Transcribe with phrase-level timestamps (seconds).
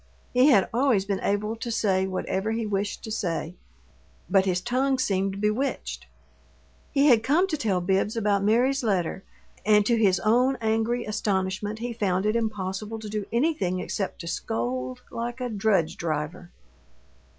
[0.33, 3.53] He had always been able to say whatever he wished to say,
[4.27, 6.07] but his tongue seemed bewitched.
[6.91, 9.23] He had come to tell Bibbs about Mary's letter,
[9.63, 14.27] and to his own angry astonishment he found it impossible to do anything except to
[14.27, 16.49] scold like a drudge driver.